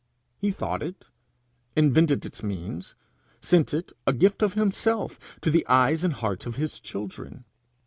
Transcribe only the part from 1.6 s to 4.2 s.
invented its means; sent it, a